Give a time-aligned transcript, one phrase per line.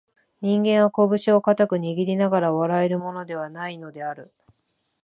[0.41, 4.33] 人間は、こぶしを固く握りながら笑えるものでは無いのである